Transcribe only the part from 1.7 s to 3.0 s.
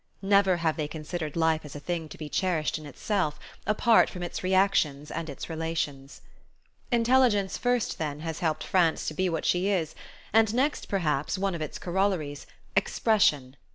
a thing to be cherished in